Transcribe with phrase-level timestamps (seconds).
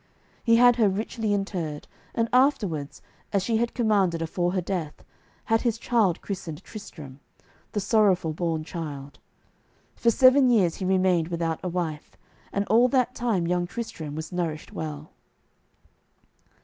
[0.43, 5.03] He had her richly interred, and afterwards, as she had commanded afore her death,
[5.45, 7.19] had his child christened Tristram,
[7.73, 9.19] the sorrowful born child.
[9.93, 12.17] For seven years he remained without a wife,
[12.51, 15.11] and all that time young Tristram was nourished well.